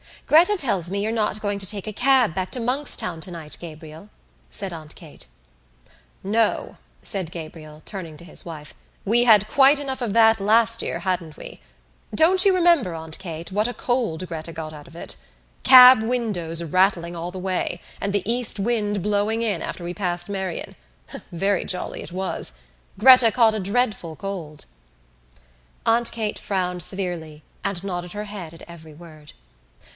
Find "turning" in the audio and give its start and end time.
7.85-8.17